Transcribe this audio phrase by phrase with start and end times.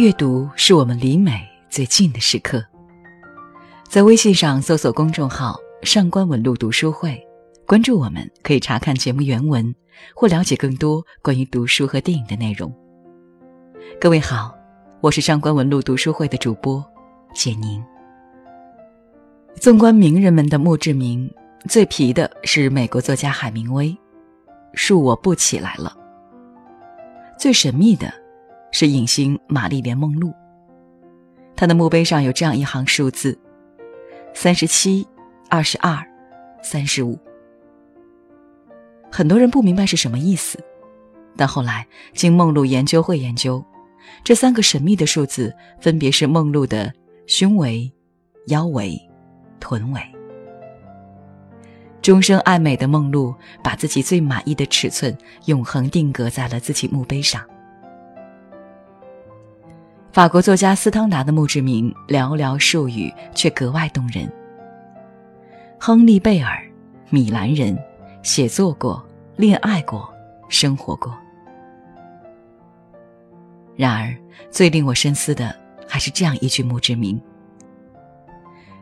[0.00, 2.64] 阅读是我们离美最近的时刻。
[3.86, 7.22] 在微信上搜索公众号“上官文露读书会”，
[7.68, 9.74] 关注我们，可以查看节目原文
[10.14, 12.74] 或了解更多关于读书和电影的内容。
[14.00, 14.54] 各位好，
[15.02, 16.82] 我是上官文露读书会的主播
[17.34, 17.84] 简宁。
[19.56, 21.30] 纵观名人们的墓志铭，
[21.68, 23.94] 最皮的是美国作家海明威
[24.72, 25.94] ，“恕我不起来了。”
[27.38, 28.10] 最神秘的。
[28.70, 30.32] 是影星玛丽莲·梦露。
[31.56, 33.38] 她的墓碑上有这样一行数字：
[34.34, 35.06] 三十七、
[35.48, 35.98] 二十二、
[36.62, 37.18] 三十五。
[39.10, 40.58] 很多人不明白是什么意思，
[41.36, 43.62] 但后来经梦露研究会研究，
[44.22, 46.92] 这三个神秘的数字分别是梦露的
[47.26, 47.92] 胸围、
[48.46, 48.96] 腰围、
[49.58, 50.00] 臀围。
[52.00, 57.44] 终生爱美的梦露，把自己最满意的尺寸永恒定格在了自己墓碑上。
[60.12, 64.28] 法国作家斯汤达的墓志铭寥寥数语，却格外动人。
[65.78, 66.60] 亨利·贝尔，
[67.10, 67.78] 米兰人，
[68.24, 69.00] 写作过，
[69.36, 70.12] 恋爱过，
[70.48, 71.16] 生活过。
[73.76, 74.12] 然而，
[74.50, 75.54] 最令我深思的
[75.86, 77.20] 还是这样一句墓志铭：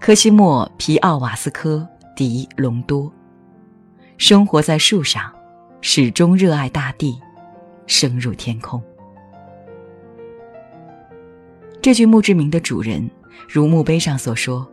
[0.00, 3.10] 科西莫·皮奥瓦斯科·迪隆多，
[4.18, 5.32] 生活在树上，
[5.80, 7.16] 始终热爱大地，
[7.86, 8.82] 升入天空。
[11.82, 13.10] 这句墓志铭的主人，
[13.48, 14.64] 如墓碑上所说，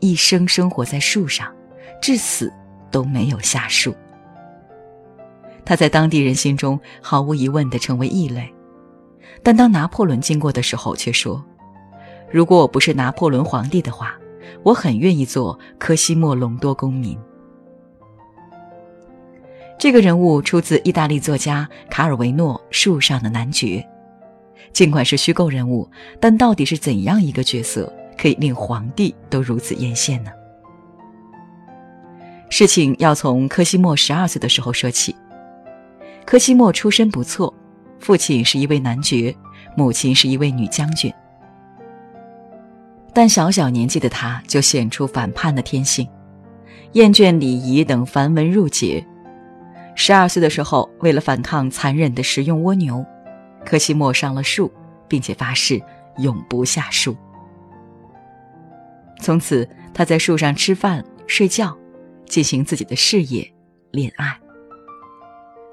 [0.00, 1.50] 一生生活在树上，
[1.98, 2.52] 至死
[2.90, 3.94] 都没有下树。
[5.64, 8.52] 他在当地人心中毫无疑问地成为异类，
[9.42, 11.42] 但当拿破仑经过的时候，却说
[12.30, 14.14] ：“如果我不是拿破仑皇帝的话，
[14.62, 17.18] 我很愿意做科西莫隆多公民。”
[19.78, 23.82] 这个人物出自意大利作家卡尔维诺《树上的男爵》。
[24.72, 25.88] 尽管是虚构人物，
[26.20, 30.30] 但到底是怎样一个角色可以令皇帝都如此艳羡呢？
[32.50, 35.14] 事情要从科西莫十二岁的时候说起。
[36.24, 37.52] 科西莫出身不错，
[37.98, 39.34] 父亲是一位男爵，
[39.76, 41.12] 母亲是一位女将军。
[43.12, 46.06] 但小小年纪的他就显出反叛的天性，
[46.92, 49.04] 厌倦礼仪等繁文缛节。
[49.94, 53.04] 十二岁的时候，为了反抗残忍的食用蜗牛。
[53.68, 54.72] 柯西莫上了树，
[55.06, 55.78] 并且发誓
[56.16, 57.14] 永不下树。
[59.20, 61.76] 从此，他在树上吃饭、睡觉，
[62.24, 63.46] 进行自己的事业、
[63.90, 64.40] 恋爱。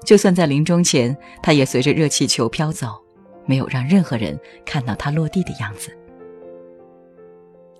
[0.04, 3.02] 就算在临终前，他也随着热气球飘走，
[3.46, 5.90] 没有让任何人看到他落地的样子。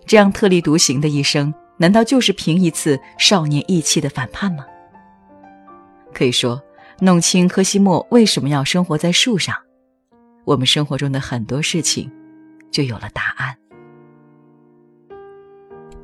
[0.06, 4.65] 这样特立独行的一生，难道就是凭一次少年意气的反叛吗？
[6.15, 6.62] 可以说，
[7.00, 9.54] 弄清柯西莫为什么要生活在树上。
[10.47, 12.09] 我们生活中的很多事情，
[12.71, 13.57] 就有了答案。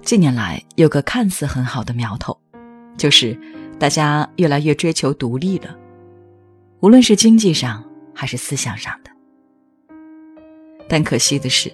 [0.02, 2.36] 近年来有个看似很好的苗头，
[2.98, 3.38] 就是
[3.78, 5.78] 大家越来越追求独立了，
[6.80, 9.12] 无论是经济上还是思想上的。
[10.88, 11.72] 但可惜的是，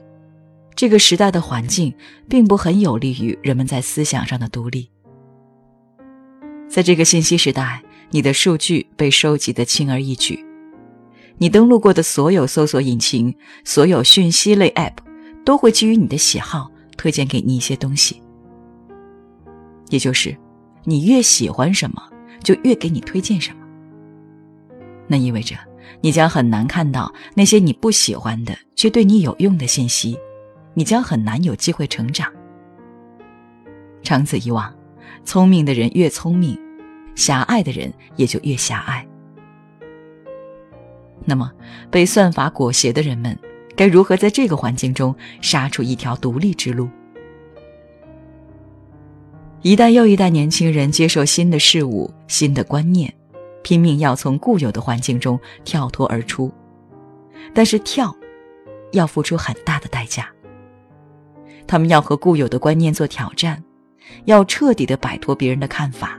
[0.75, 1.95] 这个时代的环境
[2.29, 4.91] 并不很有利于人们在思想上的独立。
[6.69, 10.45] 在这个信息时代，你的数据被收集的轻而易举。
[11.39, 13.35] 你登录过的所有搜索引擎、
[13.65, 14.95] 所有讯息类 App，
[15.45, 18.23] 都会基于你的喜好推荐给你一些东西。
[19.89, 20.37] 也就是，
[20.85, 22.03] 你越喜欢什么，
[22.43, 23.59] 就越给你推荐什么。
[25.07, 25.57] 那意味着，
[26.03, 30.19] 你将很难看到那些你不喜欢的却对你有用的信息，
[30.75, 32.31] 你将很难有机会成长。
[34.03, 34.71] 长此以往，
[35.25, 36.59] 聪明的人越聪明，
[37.15, 39.08] 狭隘的人也就越狭隘。
[41.29, 41.53] 那么，
[41.91, 43.39] 被算法裹挟的人们，
[43.77, 46.89] 该如何在这个环境中杀出一条独立之路？
[49.61, 53.13] 一代又一代年轻人接受新的事物、新的观念，
[53.63, 56.51] 拼命要从固有的环境中跳脱而出，
[57.53, 58.17] 但是跳，
[58.93, 60.27] 要付出很大的代价。
[61.67, 63.63] 他们要和固有的观念做挑战，
[64.25, 66.19] 要彻底的摆脱别人的看法，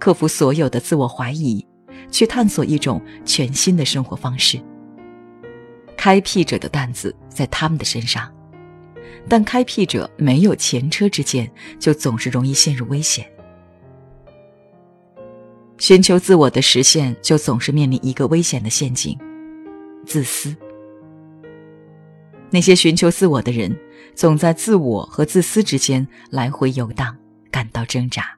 [0.00, 1.64] 克服所有的自我怀疑。
[2.10, 4.60] 去探索一种全新的生活方式。
[5.96, 8.32] 开辟者的担子在他们的身上，
[9.28, 13.28] 但开辟者没有前车之鉴，就总是容易陷入危险。
[15.76, 19.18] 寻求自我的实现，就总是面临一个危险的陷阱——
[20.06, 20.54] 自私。
[22.50, 23.76] 那些寻求自我的人，
[24.14, 27.16] 总在自我和自私之间来回游荡，
[27.50, 28.37] 感到挣扎。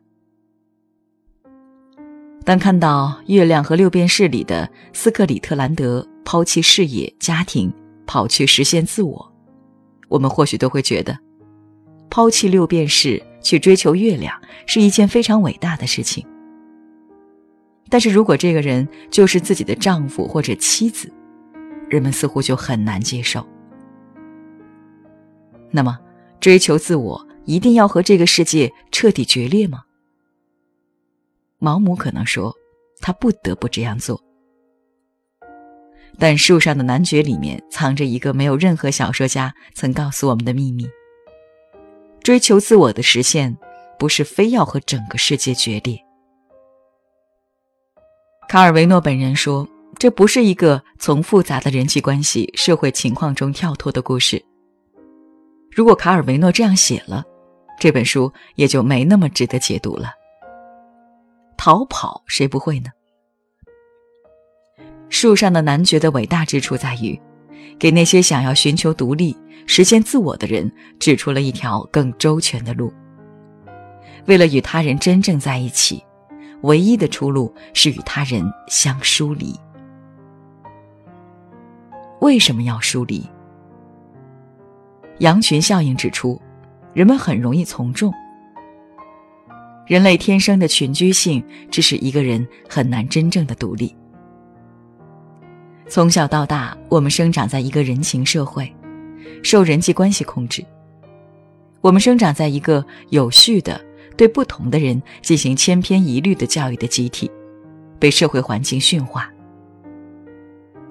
[2.45, 7.73] 当看到《月亮和六便士》里的斯克里特兰德抛弃事业、家庭，
[8.07, 9.33] 跑去实现自我，
[10.09, 11.17] 我们或许都会觉得，
[12.09, 14.35] 抛弃六便士去追求月亮
[14.67, 16.27] 是一件非常伟大的事情。
[17.91, 21.13] 但是如果这个人就是自己的丈夫或者妻子，
[21.89, 23.47] 人们似乎就很难接受。
[25.71, 25.99] 那么，
[26.41, 29.83] 追求自我一定要和这个世界彻底决裂吗？
[31.61, 32.53] 毛姆可能说，
[33.01, 34.21] 他不得不这样做。
[36.19, 40.89] 但树上的男爵里面藏着一个没有任何小说家曾告诉我们的秘密：
[42.23, 43.57] 追求自我的实现，
[43.99, 45.99] 不是非要和整个世界决裂。
[48.49, 49.69] 卡尔维诺本人说，
[49.99, 54.43] 这不是一个从复杂的人际关系、社会情况中跳脱的故事。
[55.71, 57.23] 如果卡尔维诺这样写了，
[57.79, 60.11] 这本书也就没那么值得解读了。
[61.63, 62.89] 逃跑谁不会呢？
[65.11, 67.21] 树上的男爵的伟大之处在于，
[67.79, 69.37] 给那些想要寻求独立、
[69.67, 72.91] 实现自我的人指出了一条更周全的路。
[74.25, 76.03] 为了与他人真正在一起，
[76.63, 79.55] 唯一的出路是与他人相疏离。
[82.23, 83.29] 为什么要疏离？
[85.19, 86.41] 羊群效应指出，
[86.95, 88.11] 人们很容易从众。
[89.91, 93.93] 人类天生的群居性，致使一个人很难真正的独立。
[95.89, 98.73] 从小到大，我们生长在一个人情社会，
[99.43, 100.65] 受人际关系控制。
[101.81, 103.85] 我们生长在一个有序的、
[104.17, 107.29] 对不同的人进行千篇一律的教育的集体，
[107.99, 109.29] 被社会环境驯化。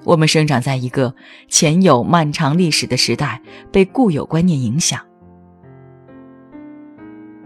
[0.04, 1.16] 我们生长在一个
[1.48, 3.42] 前有漫长历史的时代，
[3.72, 5.00] 被固有观念影响。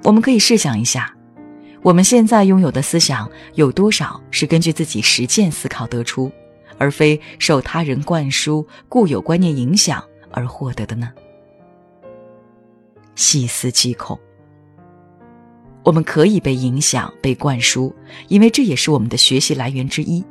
[0.04, 1.16] 我们可以试想一下，
[1.83, 6.31] 我们现在拥有的思想有多少是根据自己实践思考得出？
[6.80, 11.12] 而非受他人灌输固有观念影响而获得的呢？
[13.15, 14.18] 细思极恐。
[15.83, 17.94] 我们可以被影响、被灌输，
[18.30, 20.24] 因为这也是我们的学习来源之一。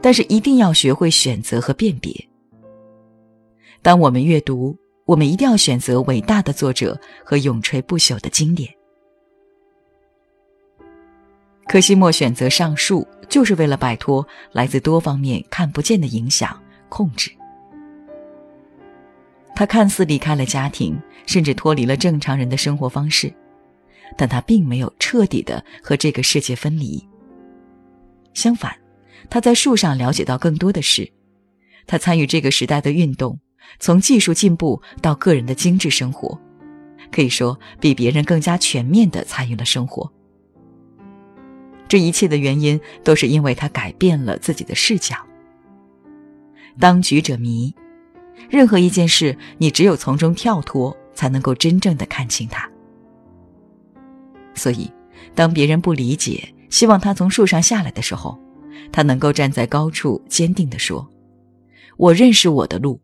[0.00, 2.14] 但是一定要学会选择和辨别。
[3.82, 8.72] 当我们阅读，我们一定要选择伟大的作者和永垂不朽的经典。
[11.66, 13.06] 柯西莫选择上树。
[13.28, 17.30] 就是为了摆脱来自多方面看不见的影响控制。
[19.54, 23.32] 他看似离开了家庭，甚至脱离了正常人的生活方式，
[24.18, 27.02] 但他并没有彻底的和这个世界分离。
[28.34, 28.76] 相反，
[29.30, 31.10] 他在树上了解到更多的事。
[31.86, 33.40] 他参与这个时代的运动，
[33.78, 36.38] 从技术进步到个人的精致生活，
[37.10, 40.12] 可以说比别人更加全面的参与了生活。
[41.92, 45.14] 这一切的原因都是因为他改变了自己的视角。
[46.80, 47.74] 当局者迷，
[48.48, 52.66] 任何一件事，你只有从中跳脱，才能够真正的看清它。
[54.54, 54.90] 所以，
[55.34, 58.40] 当别人不理解，希望他从树上下来的时候，
[58.90, 61.06] 他能够站在高处，坚定地说
[61.98, 62.98] ：“我认识我的路，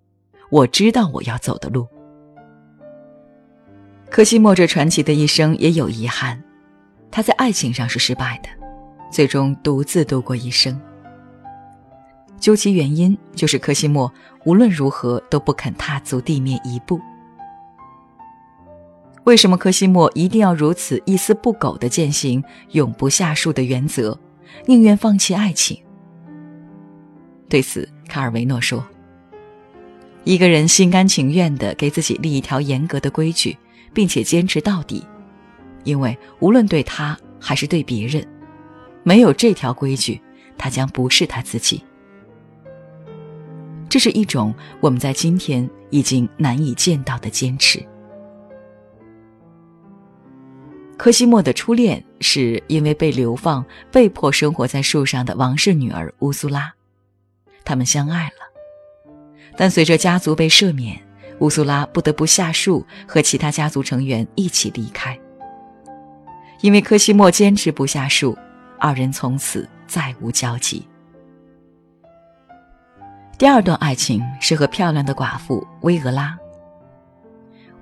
[0.48, 1.86] 我知道我要走的路。”
[4.08, 6.42] 柯西莫这传奇的一生也有遗憾，
[7.10, 8.48] 他在爱情上是失败的。
[9.10, 10.78] 最终独自度过一生。
[12.38, 14.12] 究其原因，就是柯西莫
[14.44, 17.00] 无论如何都不肯踏足地面一步。
[19.24, 24.18] 为什么柯西莫一定要如此一丝不苟地践行永不下树的原则，
[24.66, 25.78] 宁愿放弃爱情？
[27.48, 28.86] 对此，卡尔维诺说
[30.24, 33.56] ：“一个人心甘情愿地给自己立一条严格的规矩，
[33.92, 35.04] 并且坚持到底，
[35.84, 38.24] 因为无论对他还是对别人。”
[39.08, 40.20] 没有这条规矩，
[40.58, 41.82] 他将不是他自己。
[43.88, 47.82] 这是一种我们在今天已经难以见到的坚持。
[50.98, 56.70] 柯西莫的初恋是因为被流放、被迫生活在树上的王室女儿乌苏拉，
[57.64, 59.10] 他们相爱了。
[59.56, 61.00] 但随着家族被赦免，
[61.38, 65.18] 乌苏拉不得不下树，和其他家族成员一起离开。
[66.60, 68.36] 因为柯西莫坚持不下树。
[68.78, 70.86] 二人从此再无交集。
[73.36, 76.36] 第二段爱情是和漂亮的寡妇薇格拉。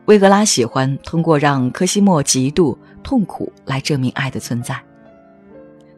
[0.04, 4.78] 薇格拉喜欢通过让科西莫嫉妒、痛苦来证明爱的存在。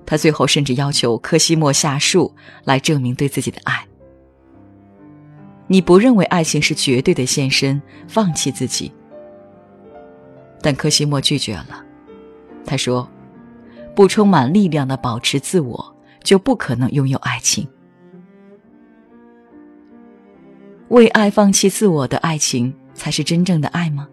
[0.07, 3.87] 他最后甚至要求科西莫下树来证明对自己的爱。
[5.67, 8.93] 你不认为爱情是绝对的献身、放弃自己？
[10.63, 11.85] 但科西莫拒绝了。
[12.65, 13.09] 他说。
[13.99, 17.67] 不充满力量的保持自我，就不可能拥有爱情。
[20.91, 24.07] 为爱放弃自我的爱情，才是真正的爱吗？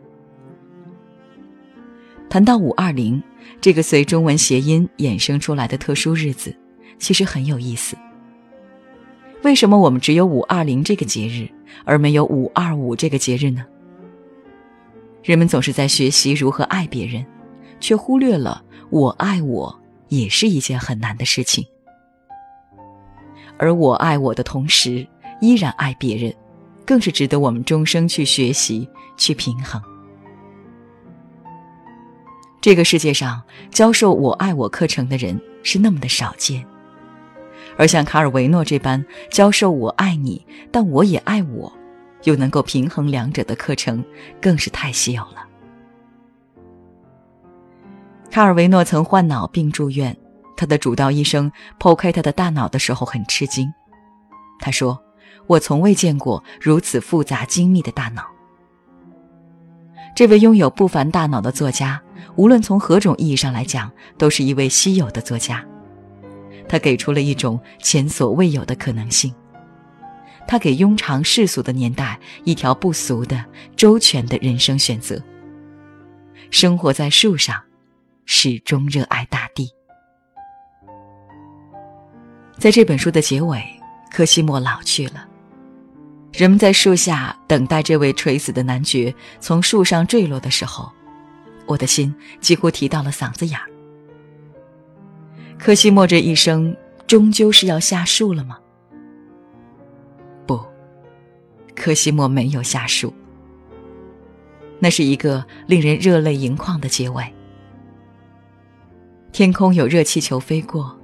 [2.27, 3.22] 谈到五二零
[3.62, 6.58] 这个随中文谐音衍生出来的特殊日子，
[6.98, 7.96] 其实很有意思。
[9.44, 11.48] 为什么我们只有五二零这个节日，
[11.84, 13.63] 而没有五二五这个节日呢？
[15.22, 17.24] 人们总是在学习如何爱别人，
[17.80, 21.65] 却忽略了我爱我也是一件很难的事情。
[23.58, 25.08] 而我爱我的同时，
[25.42, 26.34] 依然爱别人，
[26.86, 29.82] 更是值得我们终生去学习、去平衡。
[32.62, 36.65] 这个世界上教授“我爱我”课程的人是那么的少见，
[37.77, 41.72] 而像卡尔维诺这般教授“我爱你，但我也爱我”，
[42.25, 44.04] 又能够平衡两者的课程，
[44.42, 45.48] 更是太稀有了。
[48.36, 50.13] 卡尔维诺曾患脑病住院，
[50.58, 51.50] 他的主刀医生
[51.80, 53.74] 剖开他的大脑的时候很吃惊，
[54.60, 55.01] 他说
[55.48, 58.25] ：“我从未见过如此复杂精密的大脑。”
[60.13, 62.01] 这位拥有不凡大脑的作家。
[62.36, 65.63] 无论从何种意义上来讲，都是一位稀有的作家。
[66.68, 69.34] 他给出了一种前所未有的可能性。
[70.46, 73.46] 他给庸常世俗的年代一条不俗的、
[73.77, 75.24] 周全的人生选择。
[76.51, 77.63] 生活在树上，
[78.25, 79.70] 始终热爱大地。
[82.58, 83.63] 在这本书的结尾，
[84.12, 85.27] 柯西莫老去了。
[86.34, 90.91] 人们在树下等待这位垂死的男爵从树上坠落的时候。
[91.67, 93.67] 我的心几乎提到了嗓子眼儿。
[95.58, 96.75] 柯西莫这一生
[97.08, 98.60] 终究是要下树了吗？
[100.46, 100.63] 不，
[101.75, 103.12] 柯西莫没有下树。
[104.77, 107.35] 那是一个令人热泪盈眶的结尾。
[109.36, 110.98] 天空有热气球飞过，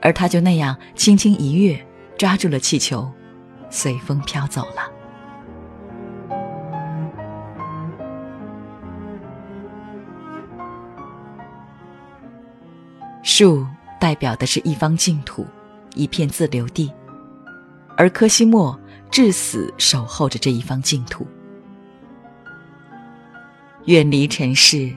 [0.00, 1.84] 而他就那样轻轻一跃，
[2.16, 3.10] 抓住了气球，
[3.68, 4.92] 随风飘走了。
[13.24, 13.66] 树
[14.00, 15.44] 代表的是一方净土，
[15.96, 16.92] 一片自留地，
[17.96, 18.78] 而柯西莫
[19.10, 21.26] 至死守候着这一方净土。
[23.86, 24.94] 远离尘世，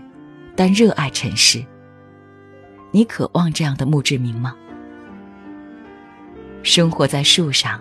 [0.55, 1.65] 但热爱尘世。
[2.91, 4.55] 你渴望这样的墓志铭吗？
[6.63, 7.79] 生活在树上，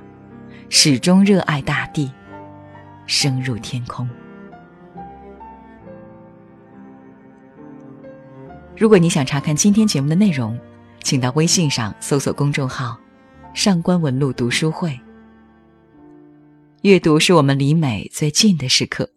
[0.68, 2.10] 始终热爱大地，
[3.06, 4.08] 升入天空。
[8.76, 10.58] 如果你想查看今天节目的内容，
[11.02, 12.98] 请到微信上搜索公众号
[13.54, 14.98] “上官文露读书会”。
[16.82, 19.08] 阅读是我们离美最近的时刻，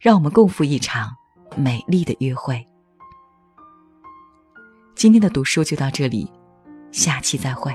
[0.00, 1.14] 让我们共赴一场
[1.56, 2.66] 美丽的约会。
[5.00, 6.30] 今天的读书就到这里，
[6.92, 7.72] 下期再会。